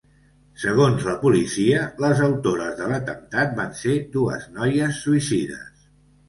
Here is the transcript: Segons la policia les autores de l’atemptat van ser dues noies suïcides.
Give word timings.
Segons 0.61 1.03
la 1.09 1.13
policia 1.25 1.83
les 2.05 2.21
autores 2.27 2.71
de 2.79 2.87
l’atemptat 2.93 3.53
van 3.61 3.77
ser 3.83 3.99
dues 4.17 4.49
noies 4.57 4.99
suïcides. 5.07 5.87